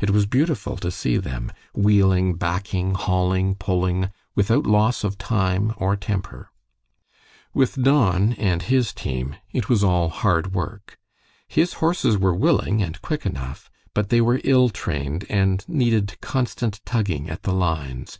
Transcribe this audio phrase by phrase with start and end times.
[0.00, 5.94] It was beautiful to see them, wheeling, backing, hauling, pulling, without loss of time or
[5.94, 6.50] temper.
[7.54, 10.98] With Don and his team it was all hard work.
[11.46, 16.84] His horses were willing and quick enough, but they were ill trained and needed constant
[16.84, 18.18] tugging at the lines.